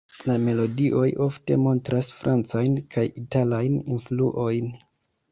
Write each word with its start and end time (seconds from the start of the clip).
La 0.27 0.35
melodioj 0.43 1.09
ofte 1.25 1.57
montras 1.65 2.09
Francajn 2.21 2.79
kaj 2.95 3.03
Italajn 3.25 3.77
influojn. 3.97 4.73